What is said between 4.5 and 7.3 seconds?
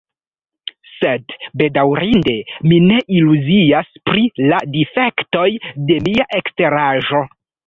la difektoj de mia eksteraĵo.